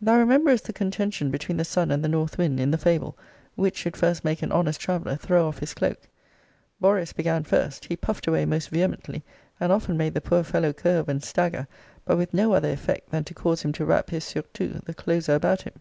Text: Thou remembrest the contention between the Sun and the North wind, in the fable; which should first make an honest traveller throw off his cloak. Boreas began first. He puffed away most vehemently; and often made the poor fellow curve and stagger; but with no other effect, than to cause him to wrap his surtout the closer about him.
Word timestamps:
Thou 0.00 0.16
remembrest 0.16 0.64
the 0.64 0.72
contention 0.72 1.30
between 1.30 1.58
the 1.58 1.62
Sun 1.62 1.90
and 1.90 2.02
the 2.02 2.08
North 2.08 2.38
wind, 2.38 2.58
in 2.58 2.70
the 2.70 2.78
fable; 2.78 3.18
which 3.54 3.76
should 3.76 3.98
first 3.98 4.24
make 4.24 4.40
an 4.40 4.50
honest 4.50 4.80
traveller 4.80 5.14
throw 5.14 5.46
off 5.46 5.58
his 5.58 5.74
cloak. 5.74 6.08
Boreas 6.80 7.12
began 7.12 7.44
first. 7.44 7.84
He 7.84 7.94
puffed 7.94 8.26
away 8.26 8.46
most 8.46 8.70
vehemently; 8.70 9.24
and 9.60 9.70
often 9.70 9.98
made 9.98 10.14
the 10.14 10.22
poor 10.22 10.42
fellow 10.42 10.72
curve 10.72 11.06
and 11.10 11.22
stagger; 11.22 11.68
but 12.06 12.16
with 12.16 12.32
no 12.32 12.54
other 12.54 12.70
effect, 12.70 13.10
than 13.10 13.24
to 13.24 13.34
cause 13.34 13.60
him 13.60 13.72
to 13.72 13.84
wrap 13.84 14.08
his 14.08 14.24
surtout 14.24 14.86
the 14.86 14.94
closer 14.94 15.34
about 15.34 15.60
him. 15.60 15.74